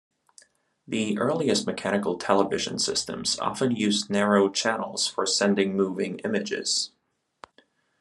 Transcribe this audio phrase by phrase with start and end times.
[0.87, 6.89] The earliest mechanical television systems often used narrow channels for sending moving images.